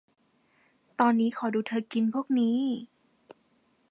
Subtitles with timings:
[0.99, 2.57] ตอนนี้ขอดูเธอกินพวกนี้